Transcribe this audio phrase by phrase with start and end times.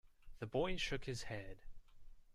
[0.39, 1.57] The boy shook his head.